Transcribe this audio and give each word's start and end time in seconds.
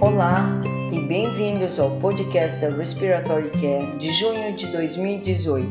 Olá 0.00 0.62
e 0.92 1.00
bem-vindos 1.00 1.80
ao 1.80 1.98
podcast 1.98 2.60
da 2.60 2.68
Respiratory 2.68 3.50
Care 3.50 3.98
de 3.98 4.12
junho 4.12 4.56
de 4.56 4.68
2018. 4.68 5.66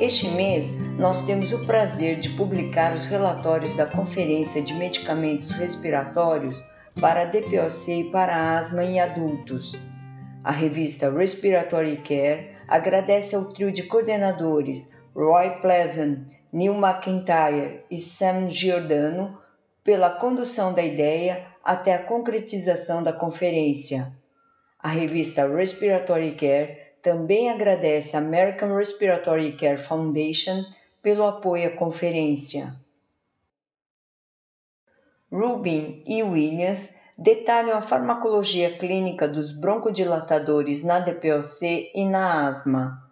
Este 0.00 0.28
mês, 0.30 0.80
nós 0.98 1.24
temos 1.26 1.52
o 1.52 1.64
prazer 1.64 2.18
de 2.18 2.30
publicar 2.30 2.92
os 2.92 3.06
relatórios 3.06 3.76
da 3.76 3.86
Conferência 3.86 4.60
de 4.60 4.74
Medicamentos 4.74 5.52
Respiratórios 5.52 6.60
para 7.00 7.24
DPOC 7.24 7.88
e 7.88 8.10
para 8.10 8.58
asma 8.58 8.82
em 8.82 8.98
adultos. 8.98 9.78
A 10.42 10.50
revista 10.50 11.08
Respiratory 11.08 11.98
Care 11.98 12.50
agradece 12.66 13.36
ao 13.36 13.52
trio 13.52 13.70
de 13.70 13.84
coordenadores 13.84 15.08
Roy 15.14 15.50
Pleasant, 15.60 16.18
Neil 16.52 16.74
McIntyre 16.74 17.84
e 17.88 18.00
Sam 18.00 18.50
Giordano 18.50 19.38
pela 19.84 20.10
condução 20.10 20.74
da 20.74 20.82
ideia 20.82 21.54
até 21.66 21.92
a 21.92 22.02
concretização 22.04 23.02
da 23.02 23.12
conferência. 23.12 24.06
A 24.78 24.88
revista 24.88 25.48
Respiratory 25.48 26.36
Care 26.36 26.78
também 27.02 27.50
agradece 27.50 28.16
a 28.16 28.20
American 28.20 28.76
Respiratory 28.76 29.56
Care 29.56 29.76
Foundation 29.76 30.62
pelo 31.02 31.24
apoio 31.24 31.66
à 31.66 31.76
conferência. 31.76 32.72
Rubin 35.28 36.04
e 36.06 36.22
Williams 36.22 37.00
detalham 37.18 37.76
a 37.76 37.82
farmacologia 37.82 38.78
clínica 38.78 39.26
dos 39.26 39.50
broncodilatadores 39.50 40.84
na 40.84 41.00
DPOC 41.00 41.90
e 41.92 42.04
na 42.04 42.46
asma. 42.46 43.02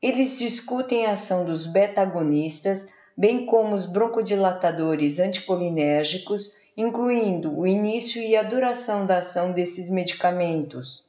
Eles 0.00 0.38
discutem 0.38 1.06
a 1.06 1.12
ação 1.12 1.44
dos 1.44 1.66
beta-agonistas 1.66 2.88
bem 3.16 3.46
como 3.46 3.74
os 3.74 3.86
broncodilatadores 3.86 5.18
anticolinérgicos, 5.18 6.63
incluindo 6.76 7.56
o 7.56 7.66
início 7.66 8.20
e 8.20 8.36
a 8.36 8.42
duração 8.42 9.06
da 9.06 9.18
ação 9.18 9.52
desses 9.52 9.90
medicamentos. 9.90 11.06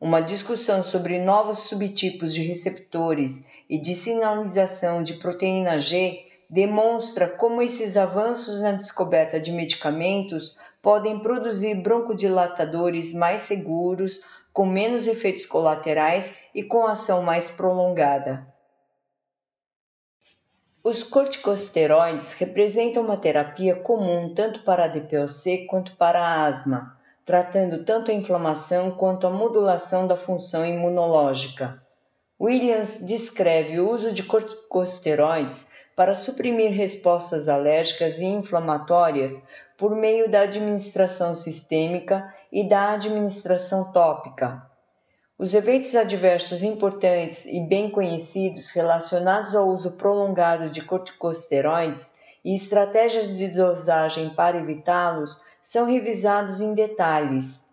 Uma 0.00 0.20
discussão 0.20 0.82
sobre 0.82 1.18
novos 1.18 1.64
subtipos 1.64 2.32
de 2.32 2.42
receptores 2.42 3.52
e 3.68 3.78
de 3.78 3.94
sinalização 3.94 5.02
de 5.02 5.14
proteína 5.14 5.78
G 5.78 6.26
demonstra 6.48 7.28
como 7.28 7.60
esses 7.60 7.96
avanços 7.96 8.60
na 8.60 8.72
descoberta 8.72 9.38
de 9.38 9.52
medicamentos 9.52 10.58
podem 10.82 11.20
produzir 11.20 11.76
broncodilatadores 11.76 13.12
mais 13.14 13.42
seguros, 13.42 14.22
com 14.52 14.66
menos 14.66 15.06
efeitos 15.06 15.46
colaterais 15.46 16.48
e 16.54 16.62
com 16.62 16.86
ação 16.86 17.22
mais 17.22 17.50
prolongada. 17.50 18.46
Os 20.82 21.02
corticosteroides 21.02 22.32
representam 22.38 23.02
uma 23.02 23.18
terapia 23.18 23.76
comum 23.76 24.32
tanto 24.32 24.62
para 24.62 24.86
a 24.86 24.88
DPOC 24.88 25.66
quanto 25.66 25.94
para 25.96 26.18
a 26.18 26.46
asma, 26.46 26.96
tratando 27.22 27.84
tanto 27.84 28.10
a 28.10 28.14
inflamação 28.14 28.92
quanto 28.92 29.26
a 29.26 29.30
modulação 29.30 30.06
da 30.06 30.16
função 30.16 30.64
imunológica. 30.64 31.82
Williams 32.40 33.04
descreve 33.06 33.78
o 33.78 33.90
uso 33.90 34.10
de 34.10 34.22
corticosteroides 34.22 35.74
para 35.94 36.14
suprimir 36.14 36.70
respostas 36.70 37.46
alérgicas 37.46 38.18
e 38.18 38.24
inflamatórias 38.24 39.50
por 39.76 39.94
meio 39.94 40.30
da 40.30 40.40
administração 40.40 41.34
sistêmica 41.34 42.34
e 42.50 42.66
da 42.66 42.92
administração 42.92 43.92
tópica, 43.92 44.69
os 45.40 45.54
eventos 45.54 45.96
adversos 45.96 46.62
importantes 46.62 47.46
e 47.46 47.60
bem 47.60 47.88
conhecidos 47.88 48.68
relacionados 48.72 49.56
ao 49.56 49.70
uso 49.70 49.92
prolongado 49.92 50.68
de 50.68 50.82
corticosteroides 50.82 52.20
e 52.44 52.54
estratégias 52.54 53.38
de 53.38 53.48
dosagem 53.48 54.28
para 54.34 54.58
evitá-los 54.58 55.46
são 55.62 55.86
revisados 55.86 56.60
em 56.60 56.74
detalhes. 56.74 57.66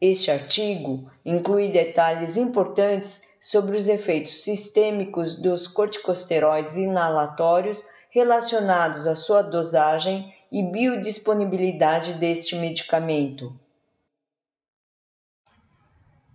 Este 0.00 0.28
artigo 0.28 1.08
inclui 1.24 1.70
detalhes 1.70 2.36
importantes 2.36 3.38
sobre 3.40 3.76
os 3.76 3.86
efeitos 3.86 4.42
sistêmicos 4.42 5.36
dos 5.36 5.68
corticosteroides 5.68 6.74
inalatórios 6.74 7.84
relacionados 8.10 9.06
à 9.06 9.14
sua 9.14 9.40
dosagem 9.40 10.34
e 10.50 10.64
biodisponibilidade 10.64 12.14
deste 12.14 12.56
medicamento. 12.56 13.54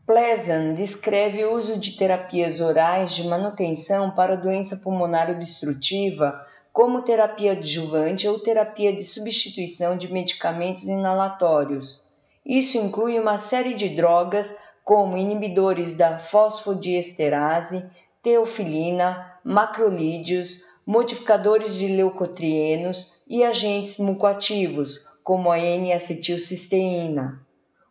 Pleasant 0.10 0.74
descreve 0.74 1.46
o 1.46 1.54
uso 1.54 1.80
de 1.80 1.92
terapias 1.92 2.62
orais 2.62 3.14
de 3.14 3.28
manutenção 3.28 4.10
para 4.10 4.36
doença 4.36 4.78
pulmonar 4.78 5.30
obstrutiva 5.30 6.44
como 6.74 7.04
terapia 7.04 7.52
adjuvante 7.52 8.28
ou 8.28 8.40
terapia 8.40 8.92
de 8.92 9.04
substituição 9.04 9.96
de 9.96 10.12
medicamentos 10.12 10.88
inalatórios. 10.88 12.04
Isso 12.44 12.80
inclui 12.80 13.20
uma 13.20 13.38
série 13.38 13.76
de 13.76 13.88
drogas 13.90 14.58
como 14.84 15.16
inibidores 15.16 15.96
da 15.96 16.18
fosfodiesterase, 16.18 17.88
teofilina, 18.24 19.32
macrolídeos, 19.44 20.64
modificadores 20.88 21.76
de 21.76 21.86
leucotrienos 21.86 23.22
e 23.28 23.44
agentes 23.44 24.00
mucoativos, 24.00 25.08
como 25.24 25.52
a 25.52 25.60
N-acetilcisteína. 25.60 27.48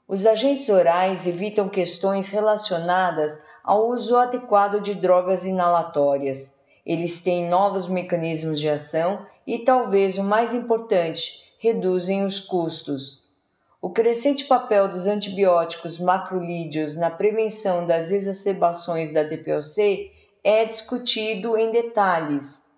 Os 0.08 0.24
agentes 0.24 0.70
orais 0.70 1.26
evitam 1.26 1.68
questões 1.68 2.28
relacionadas 2.28 3.46
ao 3.62 3.90
uso 3.90 4.16
adequado 4.16 4.80
de 4.80 4.94
drogas 4.94 5.44
inalatórias. 5.44 6.56
Eles 6.86 7.22
têm 7.22 7.46
novos 7.46 7.86
mecanismos 7.86 8.58
de 8.58 8.70
ação 8.70 9.26
e, 9.46 9.58
talvez 9.58 10.16
o 10.16 10.24
mais 10.24 10.54
importante, 10.54 11.44
reduzem 11.58 12.24
os 12.24 12.40
custos. 12.40 13.28
O 13.82 13.90
crescente 13.90 14.46
papel 14.46 14.88
dos 14.88 15.06
antibióticos 15.06 16.00
macrolídeos 16.00 16.96
na 16.96 17.10
prevenção 17.10 17.86
das 17.86 18.10
exacerbações 18.10 19.12
da 19.12 19.22
DPOC 19.22 20.10
é 20.42 20.64
discutido 20.64 21.54
em 21.58 21.70
detalhes. 21.70 22.70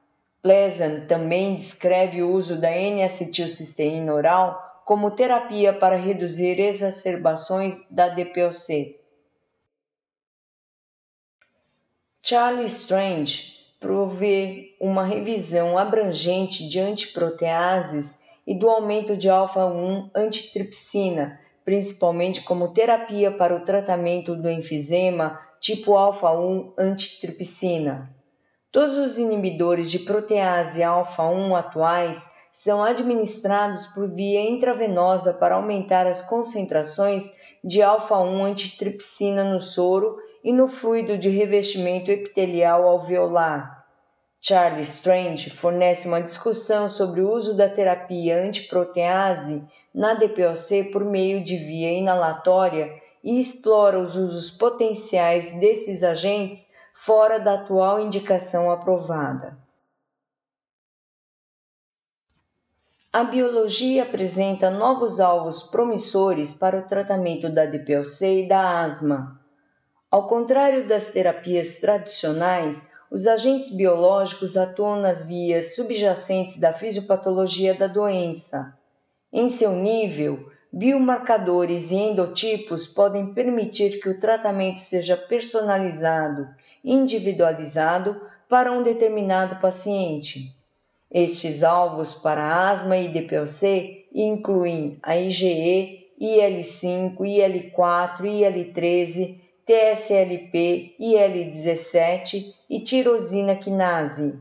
Pleasant 0.43 1.07
também 1.07 1.55
descreve 1.55 2.25
o 2.25 2.33
uso 2.33 2.61
da 2.61 2.73
N-acetilcisteína 2.73 4.13
oral 4.13 4.70
como 4.91 5.12
terapia 5.12 5.73
para 5.73 5.95
reduzir 5.95 6.59
exacerbações 6.59 7.89
da 7.93 8.09
DPOC. 8.09 8.99
Charlie 12.21 12.65
Strange 12.65 13.55
provê 13.78 14.75
uma 14.81 15.05
revisão 15.05 15.78
abrangente 15.78 16.69
de 16.69 16.81
antiproteases 16.81 18.27
e 18.45 18.53
do 18.53 18.69
aumento 18.69 19.17
de 19.17 19.31
alfa-1 19.31 20.11
antitripsina, 20.12 21.39
principalmente 21.65 22.43
como 22.43 22.75
terapia 22.75 23.31
para 23.31 23.55
o 23.55 23.65
tratamento 23.65 24.34
do 24.34 24.51
enfisema 24.51 25.41
tipo 25.61 25.97
alfa-1 25.97 26.72
antitripsina. 26.77 28.12
Todos 28.72 28.97
os 28.97 29.19
inibidores 29.19 29.89
de 29.89 30.01
protease 30.01 30.83
alfa-1 30.83 31.57
atuais 31.57 32.40
são 32.53 32.83
administrados 32.83 33.87
por 33.88 34.09
via 34.09 34.41
intravenosa 34.41 35.34
para 35.34 35.55
aumentar 35.55 36.06
as 36.06 36.22
concentrações 36.22 37.38
de 37.62 37.83
alfa-1 37.83 38.44
antitripsina 38.44 39.44
no 39.44 39.61
soro 39.61 40.19
e 40.43 40.53
no 40.53 40.66
fluido 40.66 41.19
de 41.19 41.28
revestimento 41.28 42.10
epitelial 42.10 42.89
alveolar. 42.89 43.84
Charles 44.41 44.89
Strange 44.89 45.50
fornece 45.50 46.09
uma 46.09 46.22
discussão 46.22 46.89
sobre 46.89 47.21
o 47.21 47.31
uso 47.31 47.55
da 47.56 47.69
terapia 47.69 48.43
antiprotease 48.43 49.69
na 49.94 50.15
DPOC 50.15 50.91
por 50.93 51.05
meio 51.05 51.44
de 51.44 51.56
via 51.56 51.93
inalatória 51.93 52.91
e 53.22 53.39
explora 53.39 54.00
os 54.00 54.16
usos 54.16 54.50
potenciais 54.50 55.60
desses 55.60 56.03
agentes 56.03 56.75
fora 56.94 57.39
da 57.39 57.55
atual 57.55 58.00
indicação 58.00 58.71
aprovada. 58.71 59.59
A 63.12 63.25
biologia 63.25 64.04
apresenta 64.04 64.71
novos 64.71 65.19
alvos 65.19 65.65
promissores 65.65 66.54
para 66.54 66.78
o 66.78 66.87
tratamento 66.87 67.48
da 67.48 67.66
DPLC 67.66 68.45
e 68.45 68.48
da 68.48 68.84
asma. 68.84 69.41
Ao 70.09 70.28
contrário 70.28 70.86
das 70.86 71.10
terapias 71.10 71.80
tradicionais, 71.80 72.92
os 73.10 73.27
agentes 73.27 73.74
biológicos 73.74 74.57
atuam 74.57 75.01
nas 75.01 75.27
vias 75.27 75.74
subjacentes 75.74 76.60
da 76.60 76.72
fisiopatologia 76.72 77.74
da 77.74 77.89
doença. 77.89 78.78
Em 79.33 79.48
seu 79.48 79.72
nível, 79.72 80.48
biomarcadores 80.72 81.91
e 81.91 81.97
endotipos 81.97 82.86
podem 82.86 83.34
permitir 83.34 84.01
que 84.01 84.09
o 84.09 84.21
tratamento 84.21 84.78
seja 84.78 85.16
personalizado, 85.16 86.47
individualizado 86.84 88.21
para 88.48 88.71
um 88.71 88.84
determinado 88.84 89.56
paciente. 89.56 90.59
Estes 91.12 91.65
alvos 91.65 92.15
para 92.15 92.71
asma 92.71 92.97
e 92.97 93.09
DPOC 93.09 94.07
incluem 94.15 94.97
a 95.03 95.16
IgE, 95.16 96.07
IL5, 96.21 97.16
IL4, 97.18 98.21
IL13, 98.22 99.41
TSLP, 99.66 100.95
IL17 101.01 102.54
e 102.68 102.80
tirosina 102.80 103.57
quinase. 103.57 104.39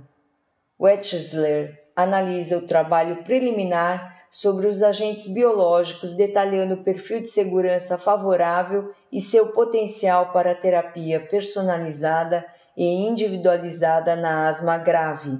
Wechsler 0.79 1.81
analisa 1.95 2.57
o 2.57 2.67
trabalho 2.67 3.23
preliminar 3.23 4.27
sobre 4.29 4.67
os 4.67 4.83
agentes 4.83 5.27
biológicos, 5.33 6.13
detalhando 6.13 6.75
o 6.75 6.83
perfil 6.83 7.21
de 7.21 7.29
segurança 7.29 7.97
favorável 7.97 8.91
e 9.11 9.19
seu 9.19 9.53
potencial 9.53 10.31
para 10.31 10.53
terapia 10.53 11.19
personalizada 11.19 12.45
e 12.77 12.85
individualizada 12.85 14.15
na 14.15 14.47
asma 14.47 14.77
grave. 14.77 15.39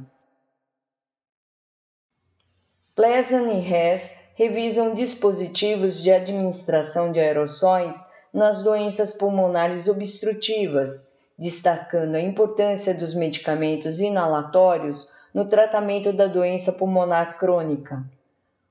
Pleasant 2.99 3.47
e 3.53 3.73
Hess 3.73 4.25
revisam 4.35 4.93
dispositivos 4.93 6.03
de 6.03 6.11
administração 6.11 7.13
de 7.13 7.19
aerossóis 7.21 7.95
nas 8.33 8.61
doenças 8.61 9.13
pulmonares 9.13 9.87
obstrutivas, 9.87 11.13
destacando 11.37 12.15
a 12.15 12.19
importância 12.19 12.93
dos 12.93 13.13
medicamentos 13.13 14.01
inalatórios 14.01 15.13
no 15.33 15.45
tratamento 15.45 16.11
da 16.11 16.27
doença 16.27 16.73
pulmonar 16.73 17.37
crônica. 17.37 18.03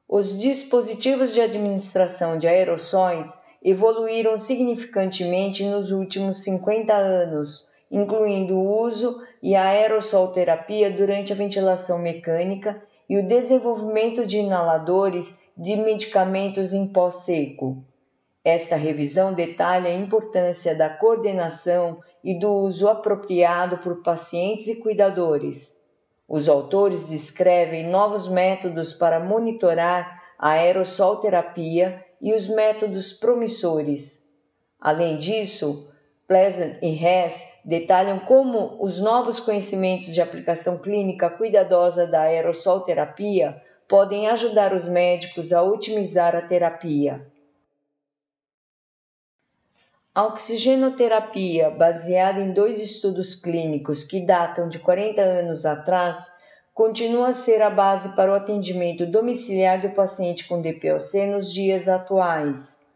Os 0.06 0.38
dispositivos 0.38 1.32
de 1.32 1.40
administração 1.40 2.36
de 2.36 2.46
aerossóis 2.46 3.46
evoluíram 3.64 4.36
significantemente 4.36 5.64
nos 5.64 5.90
últimos 5.90 6.44
50 6.44 6.92
anos, 6.94 7.68
incluindo 7.90 8.58
o 8.58 8.82
uso 8.82 9.26
e 9.42 9.56
a 9.56 9.68
aerossolterapia 9.68 10.90
durante 10.90 11.32
a 11.32 11.36
ventilação 11.36 11.98
mecânica 12.00 12.86
e 13.08 13.18
o 13.18 13.26
desenvolvimento 13.26 14.26
de 14.26 14.38
inaladores 14.38 15.50
de 15.56 15.76
medicamentos 15.76 16.72
em 16.72 16.92
pó 16.92 17.10
seco. 17.10 17.82
Esta 18.44 18.76
revisão 18.76 19.32
detalha 19.32 19.88
a 19.88 19.94
importância 19.94 20.76
da 20.76 20.88
coordenação 20.88 22.00
e 22.22 22.38
do 22.38 22.52
uso 22.52 22.88
apropriado 22.88 23.78
por 23.78 24.02
pacientes 24.02 24.68
e 24.68 24.80
cuidadores. 24.80 25.78
Os 26.28 26.48
autores 26.48 27.08
descrevem 27.08 27.88
novos 27.88 28.28
métodos 28.28 28.92
para 28.92 29.18
monitorar 29.18 30.22
a 30.38 30.50
aerossolterapia 30.50 32.04
e 32.20 32.34
os 32.34 32.48
métodos 32.48 33.14
promissores. 33.14 34.28
Além 34.80 35.18
disso, 35.18 35.92
Pleasant 36.28 36.76
e 36.82 36.88
Hess 37.02 37.62
detalham 37.64 38.20
como 38.20 38.76
os 38.84 39.00
novos 39.00 39.40
conhecimentos 39.40 40.12
de 40.12 40.20
aplicação 40.20 40.78
clínica 40.78 41.30
cuidadosa 41.30 42.06
da 42.06 42.20
aerossolterapia 42.20 43.62
podem 43.88 44.28
ajudar 44.28 44.74
os 44.74 44.86
médicos 44.86 45.54
a 45.54 45.62
otimizar 45.62 46.36
a 46.36 46.42
terapia. 46.42 47.26
A 50.14 50.26
oxigenoterapia, 50.26 51.70
baseada 51.70 52.40
em 52.40 52.52
dois 52.52 52.78
estudos 52.78 53.34
clínicos 53.34 54.04
que 54.04 54.20
datam 54.20 54.68
de 54.68 54.80
40 54.80 55.22
anos 55.22 55.64
atrás, 55.64 56.26
continua 56.74 57.28
a 57.28 57.32
ser 57.32 57.62
a 57.62 57.70
base 57.70 58.14
para 58.14 58.30
o 58.30 58.34
atendimento 58.34 59.06
domiciliar 59.06 59.80
do 59.80 59.90
paciente 59.90 60.46
com 60.46 60.60
DPOC 60.60 61.26
nos 61.30 61.50
dias 61.50 61.88
atuais. 61.88 62.87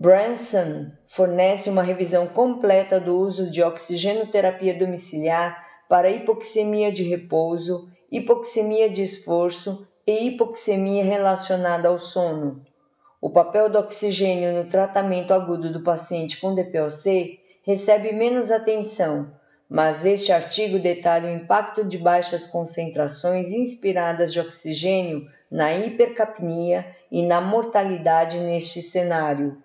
Branson 0.00 0.92
fornece 1.08 1.68
uma 1.68 1.82
revisão 1.82 2.28
completa 2.28 3.00
do 3.00 3.18
uso 3.18 3.50
de 3.50 3.64
oxigenoterapia 3.64 4.78
domiciliar 4.78 5.60
para 5.88 6.08
hipoxemia 6.08 6.92
de 6.92 7.02
repouso, 7.02 7.90
hipoxemia 8.08 8.88
de 8.88 9.02
esforço 9.02 9.88
e 10.06 10.28
hipoxemia 10.28 11.02
relacionada 11.02 11.88
ao 11.88 11.98
sono. 11.98 12.64
O 13.20 13.28
papel 13.28 13.68
do 13.68 13.76
oxigênio 13.76 14.52
no 14.52 14.70
tratamento 14.70 15.34
agudo 15.34 15.72
do 15.72 15.82
paciente 15.82 16.40
com 16.40 16.54
DPOC 16.54 17.40
recebe 17.64 18.12
menos 18.12 18.52
atenção, 18.52 19.32
mas 19.68 20.06
este 20.06 20.30
artigo 20.30 20.78
detalha 20.78 21.26
o 21.26 21.34
impacto 21.34 21.84
de 21.84 21.98
baixas 21.98 22.46
concentrações 22.46 23.50
inspiradas 23.50 24.32
de 24.32 24.38
oxigênio 24.38 25.28
na 25.50 25.74
hipercapnia 25.74 26.86
e 27.10 27.20
na 27.26 27.40
mortalidade 27.40 28.38
neste 28.38 28.80
cenário. 28.80 29.60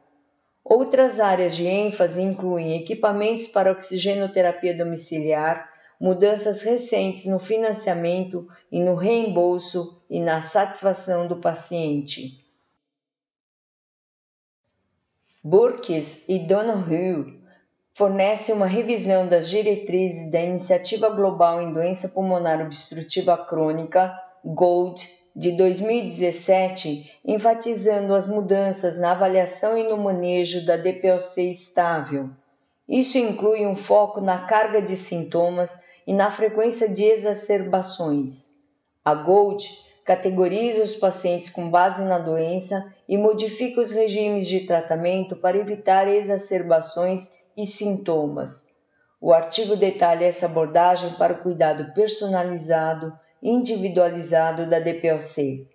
Outras 0.63 1.19
áreas 1.19 1.56
de 1.56 1.68
ênfase 1.68 2.21
incluem 2.21 2.77
equipamentos 2.77 3.48
para 3.48 3.71
oxigenoterapia 3.71 4.77
domiciliar, 4.77 5.69
mudanças 6.00 6.63
recentes 6.63 7.25
no 7.25 7.38
financiamento 7.38 8.48
e 8.71 8.81
no 8.81 8.95
reembolso 8.95 10.04
e 10.10 10.19
na 10.21 10.42
satisfação 10.42 11.27
do 11.27 11.38
paciente. 11.38 12.44
Burkes 15.44 16.27
e 16.30 16.39
Donoghue 16.39 17.44
fornecem 17.94 18.56
uma 18.56 18.65
revisão 18.65 19.27
das 19.27 19.50
diretrizes 19.50 20.31
da 20.31 20.42
Iniciativa 20.42 21.10
Global 21.10 21.62
em 21.62 21.74
Doença 21.74 22.10
Pulmonar 22.10 22.62
Obstrutiva 22.62 23.38
Crônica, 23.38 24.18
GOLD, 24.44 25.06
de 25.35 25.51
2017, 25.51 27.19
enfatizando 27.25 28.13
as 28.13 28.27
mudanças 28.27 29.00
na 29.00 29.12
avaliação 29.12 29.77
e 29.77 29.83
no 29.83 29.97
manejo 29.97 30.65
da 30.65 30.77
DPOC 30.77 31.50
estável. 31.50 32.30
Isso 32.88 33.18
inclui 33.18 33.65
um 33.65 33.75
foco 33.75 34.21
na 34.21 34.45
carga 34.45 34.81
de 34.81 34.95
sintomas 34.95 35.83
e 36.06 36.13
na 36.13 36.30
frequência 36.30 36.88
de 36.88 37.03
exacerbações. 37.03 38.51
A 39.03 39.15
GOLD 39.15 39.63
categoriza 40.06 40.83
os 40.83 40.95
pacientes 40.95 41.50
com 41.50 41.69
base 41.69 42.03
na 42.03 42.19
doença 42.19 42.94
e 43.07 43.18
modifica 43.18 43.81
os 43.81 43.91
regimes 43.91 44.47
de 44.47 44.62
tratamento 44.62 45.36
para 45.36 45.57
evitar 45.57 46.07
exacerbações 46.07 47.44
e 47.56 47.65
sintomas. 47.65 48.74
O 49.19 49.33
artigo 49.33 49.77
detalha 49.77 50.25
essa 50.25 50.45
abordagem 50.45 51.13
para 51.13 51.33
o 51.33 51.41
cuidado 51.41 51.94
personalizado, 51.94 53.18
individualizado 53.44 54.69
da 54.69 54.80
DPOC. 54.80 55.68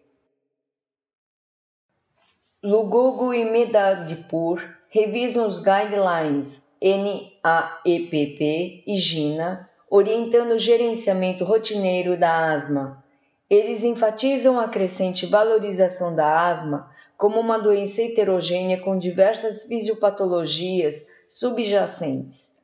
Lugogo 2.62 3.32
e 3.32 3.44
Medadipur 3.44 4.60
revisam 4.88 5.46
os 5.46 5.58
guidelines 5.58 6.70
NAEPP 6.82 8.84
e 8.86 8.96
GINA, 8.96 9.68
orientando 9.90 10.52
o 10.52 10.58
gerenciamento 10.58 11.44
rotineiro 11.44 12.18
da 12.18 12.52
asma 12.52 13.02
eles 13.50 13.82
enfatizam 13.82 14.60
a 14.60 14.68
crescente 14.68 15.24
valorização 15.24 16.14
da 16.14 16.50
asma 16.50 16.90
como 17.16 17.40
uma 17.40 17.58
doença 17.58 18.02
heterogênea 18.02 18.82
com 18.82 18.98
diversas 18.98 19.64
fisiopatologias 19.64 21.06
subjacentes. 21.28 22.56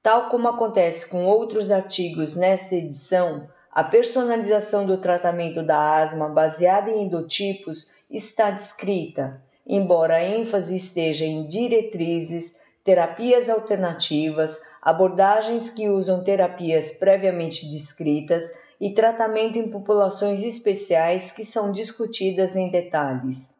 Tal 0.00 0.30
como 0.30 0.48
acontece 0.48 1.10
com 1.10 1.26
outros 1.26 1.72
artigos 1.72 2.36
nesta 2.36 2.76
edição, 2.76 3.48
a 3.78 3.84
personalização 3.84 4.84
do 4.84 4.98
tratamento 4.98 5.62
da 5.62 6.02
asma 6.02 6.30
baseada 6.30 6.90
em 6.90 7.04
endotipos 7.04 7.94
está 8.10 8.50
descrita, 8.50 9.40
embora 9.64 10.16
a 10.16 10.24
ênfase 10.24 10.74
esteja 10.74 11.24
em 11.24 11.46
diretrizes, 11.46 12.60
terapias 12.82 13.48
alternativas, 13.48 14.60
abordagens 14.82 15.70
que 15.70 15.88
usam 15.88 16.24
terapias 16.24 16.98
previamente 16.98 17.70
descritas 17.70 18.50
e 18.80 18.94
tratamento 18.94 19.60
em 19.60 19.70
populações 19.70 20.42
especiais 20.42 21.30
que 21.30 21.44
são 21.44 21.70
discutidas 21.70 22.56
em 22.56 22.72
detalhes. 22.72 23.56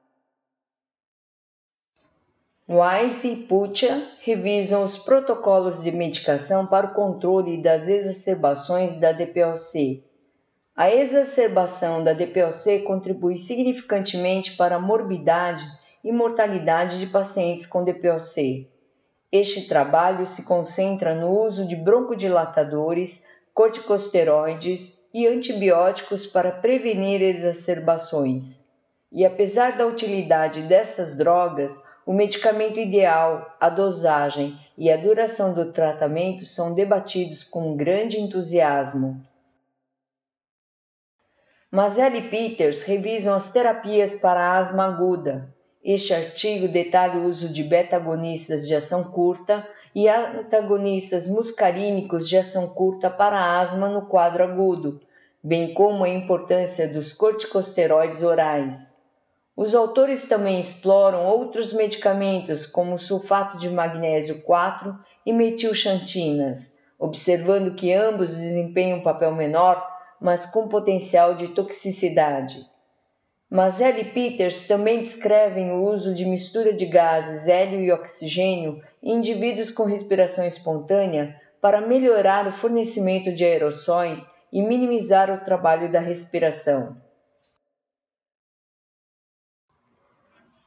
Wise 2.69 3.29
e 3.29 3.37
Pucha 3.45 4.05
revisam 4.19 4.85
os 4.85 4.99
protocolos 4.99 5.81
de 5.85 5.93
medicação 5.93 6.67
para 6.67 6.89
o 6.89 6.93
controle 6.93 7.63
das 7.63 7.87
exacerbações 7.87 8.99
da 8.99 9.13
DPOC. 9.13 10.08
A 10.81 10.95
exacerbação 10.95 12.05
da 12.05 12.13
DPOC 12.13 12.85
contribui 12.85 13.37
significantemente 13.37 14.57
para 14.57 14.77
a 14.77 14.81
morbidade 14.81 15.65
e 16.05 16.13
mortalidade 16.13 17.01
de 17.01 17.07
pacientes 17.09 17.67
com 17.67 17.83
DPOC. 17.83 18.71
Este 19.33 19.67
trabalho 19.67 20.25
se 20.25 20.45
concentra 20.45 21.17
no 21.17 21.45
uso 21.45 21.67
de 21.67 21.75
broncodilatadores, 21.75 23.27
corticosteroides 23.53 25.05
e 25.13 25.27
antibióticos 25.27 26.29
para 26.29 26.53
prevenir 26.53 27.23
exacerbações. 27.23 28.65
E 29.11 29.27
apesar 29.27 29.77
da 29.77 29.85
utilidade 29.85 30.63
dessas 30.63 31.19
drogas, 31.19 31.75
o 32.07 32.13
medicamento 32.13 32.79
ideal, 32.79 33.53
a 33.59 33.69
dosagem 33.69 34.57
e 34.77 34.93
a 34.93 34.97
duração 34.97 35.55
do 35.55 35.73
tratamento 35.73 36.45
são 36.45 36.73
debatidos 36.73 37.43
com 37.43 37.77
grande 37.77 38.21
entusiasmo. 38.21 39.27
Mazel 41.71 42.15
e 42.15 42.23
Peters 42.31 42.83
revisam 42.85 43.35
as 43.35 43.53
terapias 43.53 44.15
para 44.15 44.59
asma 44.59 44.87
aguda. 44.87 45.55
Este 45.85 46.15
artigo 46.15 46.67
detalha 46.67 47.21
o 47.21 47.27
uso 47.27 47.53
de 47.53 47.63
beta-agonistas 47.63 48.67
de 48.67 48.75
ação 48.75 49.13
curta 49.13 49.69
e 49.95 50.09
antagonistas 50.09 51.27
muscarínicos 51.27 52.27
de 52.27 52.39
ação 52.39 52.69
curta 52.69 53.11
para 53.11 53.61
asma 53.61 53.87
no 53.91 54.07
quadro 54.07 54.45
agudo, 54.45 54.99
bem 55.43 55.75
como 55.75 56.05
a 56.05 56.09
importância 56.09 56.89
dos 56.89 57.13
corticosteroides 57.13 58.23
orais. 58.23 59.03
Os 59.55 59.75
autores 59.75 60.27
também 60.27 60.59
exploram 60.59 61.27
outros 61.27 61.75
medicamentos 61.75 62.65
como 62.65 62.99
sulfato 62.99 63.59
de 63.59 63.69
magnésio 63.69 64.41
4 64.41 64.99
e 65.27 65.35
metilxantinas, 65.35 66.79
observando 66.99 67.75
que 67.75 67.93
ambos 67.93 68.31
desempenham 68.31 69.01
um 69.01 69.03
papel 69.03 69.35
menor, 69.35 69.88
mas 70.21 70.47
com 70.47 70.69
potencial 70.69 71.35
de 71.35 71.49
toxicidade. 71.49 72.67
Mazelli 73.51 74.03
e 74.03 74.13
Peters 74.13 74.67
também 74.67 75.01
descrevem 75.01 75.73
o 75.73 75.91
uso 75.91 76.15
de 76.15 76.27
mistura 76.27 76.73
de 76.73 76.85
gases 76.85 77.49
hélio 77.49 77.81
e 77.81 77.91
oxigênio 77.91 78.83
em 79.03 79.17
indivíduos 79.17 79.71
com 79.71 79.85
respiração 79.85 80.47
espontânea 80.47 81.35
para 81.61 81.81
melhorar 81.81 82.47
o 82.47 82.53
fornecimento 82.53 83.33
de 83.33 83.45
aerossóis 83.45 84.47
e 84.53 84.63
minimizar 84.63 85.31
o 85.31 85.45
trabalho 85.45 85.91
da 85.91 85.99
respiração. 85.99 86.97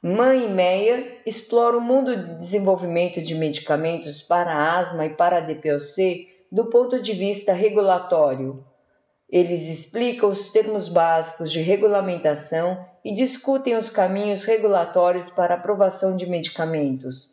Mann 0.04 0.34
e 0.34 0.48
Meyer 0.48 1.22
exploram 1.28 1.78
o 1.78 1.82
mundo 1.82 2.16
de 2.16 2.36
desenvolvimento 2.36 3.22
de 3.22 3.36
medicamentos 3.36 4.24
para 4.24 4.76
asma 4.76 5.06
e 5.06 5.12
para 5.12 5.42
DPOC 5.42 6.28
do 6.52 6.66
ponto 6.66 7.00
de 7.00 7.14
vista 7.14 7.54
regulatório. 7.54 8.66
Eles 9.32 9.70
explicam 9.70 10.30
os 10.30 10.52
termos 10.52 10.90
básicos 10.90 11.52
de 11.52 11.62
regulamentação 11.62 12.86
e 13.04 13.14
discutem 13.14 13.78
os 13.78 13.90
caminhos 13.90 14.44
regulatórios 14.44 15.30
para 15.30 15.56
aprovação 15.56 16.18
de 16.18 16.30
medicamentos. 16.30 17.32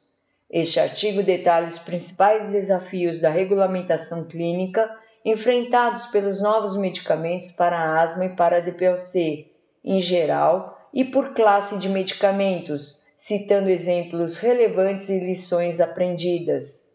Este 0.48 0.78
artigo 0.78 1.22
detalha 1.22 1.66
os 1.66 1.78
principais 1.78 2.52
desafios 2.52 3.20
da 3.20 3.28
regulamentação 3.28 4.28
clínica 4.28 4.88
enfrentados 5.24 6.06
pelos 6.06 6.40
novos 6.40 6.76
medicamentos 6.76 7.50
para 7.50 8.00
asma 8.00 8.26
e 8.26 8.36
para 8.36 8.60
DPOC, 8.60 9.50
em 9.84 10.00
geral, 10.00 10.88
e 10.94 11.04
por 11.04 11.34
classe 11.34 11.78
de 11.78 11.88
medicamentos, 11.88 13.00
citando 13.16 13.68
exemplos 13.68 14.38
relevantes 14.38 15.08
e 15.08 15.18
lições 15.18 15.80
aprendidas. 15.80 16.88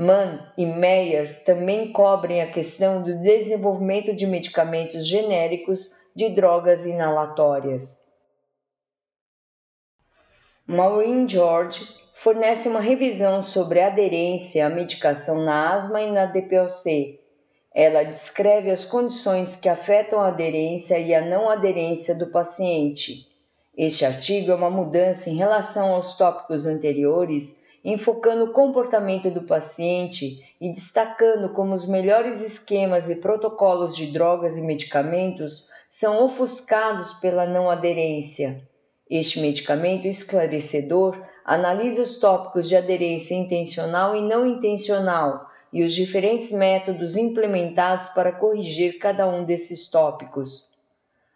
Mann 0.00 0.38
e 0.56 0.64
Meyer 0.64 1.42
também 1.42 1.90
cobrem 1.90 2.40
a 2.40 2.52
questão 2.52 3.02
do 3.02 3.20
desenvolvimento 3.20 4.14
de 4.14 4.28
medicamentos 4.28 5.04
genéricos 5.04 5.98
de 6.14 6.30
drogas 6.30 6.86
inalatórias. 6.86 8.00
Maureen 10.64 11.28
George 11.28 11.84
fornece 12.14 12.68
uma 12.68 12.78
revisão 12.78 13.42
sobre 13.42 13.80
aderência 13.80 14.64
à 14.64 14.68
medicação 14.68 15.42
na 15.42 15.74
asma 15.74 16.00
e 16.00 16.12
na 16.12 16.26
DPOC. 16.26 17.18
Ela 17.74 18.04
descreve 18.04 18.70
as 18.70 18.84
condições 18.84 19.56
que 19.56 19.68
afetam 19.68 20.20
a 20.20 20.28
aderência 20.28 20.96
e 20.96 21.12
a 21.12 21.20
não 21.20 21.50
aderência 21.50 22.14
do 22.16 22.28
paciente. 22.30 23.26
Este 23.76 24.04
artigo 24.04 24.52
é 24.52 24.54
uma 24.54 24.70
mudança 24.70 25.28
em 25.28 25.34
relação 25.34 25.92
aos 25.92 26.16
tópicos 26.16 26.66
anteriores 26.66 27.66
enfocando 27.84 28.44
o 28.44 28.52
comportamento 28.52 29.30
do 29.30 29.42
paciente 29.42 30.44
e 30.60 30.72
destacando 30.72 31.50
como 31.50 31.74
os 31.74 31.86
melhores 31.86 32.40
esquemas 32.40 33.08
e 33.08 33.16
protocolos 33.16 33.96
de 33.96 34.06
drogas 34.06 34.56
e 34.56 34.62
medicamentos 34.62 35.68
são 35.90 36.24
ofuscados 36.24 37.14
pela 37.14 37.46
não 37.46 37.70
aderência. 37.70 38.62
Este 39.08 39.40
medicamento 39.40 40.06
esclarecedor 40.06 41.18
analisa 41.44 42.02
os 42.02 42.18
tópicos 42.18 42.68
de 42.68 42.76
aderência 42.76 43.34
intencional 43.34 44.14
e 44.14 44.20
não 44.20 44.46
intencional 44.46 45.48
e 45.72 45.82
os 45.82 45.94
diferentes 45.94 46.52
métodos 46.52 47.16
implementados 47.16 48.08
para 48.10 48.32
corrigir 48.32 48.98
cada 48.98 49.26
um 49.26 49.44
desses 49.44 49.88
tópicos. 49.88 50.68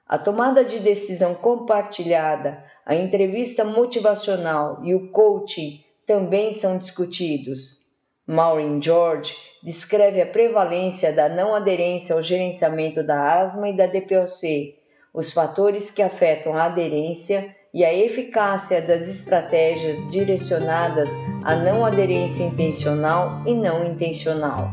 A 0.07 0.19
tomada 0.19 0.63
de 0.65 0.79
decisão 0.79 1.35
compartilhada, 1.35 2.63
a 2.85 2.95
entrevista 2.95 3.65
motivacional 3.65 4.81
e 4.83 4.95
o 4.95 5.09
coaching 5.11 5.83
também 6.07 6.53
são 6.53 6.79
discutidos. 6.79 7.83
Maureen 8.27 8.81
George 8.81 9.35
descreve 9.63 10.21
a 10.21 10.27
prevalência 10.27 11.13
da 11.13 11.29
não 11.29 11.55
aderência 11.55 12.15
ao 12.15 12.23
gerenciamento 12.23 13.03
da 13.03 13.41
asma 13.41 13.69
e 13.69 13.77
da 13.77 13.87
DPOC, 13.87 14.77
os 15.13 15.33
fatores 15.33 15.91
que 15.91 16.03
afetam 16.03 16.57
a 16.57 16.65
aderência 16.65 17.55
e 17.75 17.85
a 17.85 17.93
eficácia 17.93 18.83
das 18.83 19.09
estratégias 19.09 20.11
direcionadas 20.11 21.11
à 21.43 21.57
não 21.57 21.85
aderência 21.85 22.45
intencional 22.45 23.43
e 23.47 23.55
não 23.55 23.85
intencional. 23.85 24.71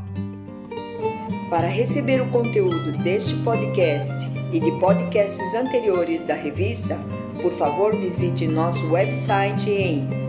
Para 1.49 1.67
receber 1.67 2.21
o 2.21 2.29
conteúdo 2.29 2.91
deste 3.03 3.33
podcast 3.43 4.13
e 4.51 4.59
de 4.59 4.71
podcasts 4.79 5.55
anteriores 5.55 6.23
da 6.23 6.35
revista, 6.35 6.97
por 7.41 7.51
favor 7.51 7.95
visite 7.95 8.47
nosso 8.47 8.91
website 8.91 9.71
em 9.71 10.28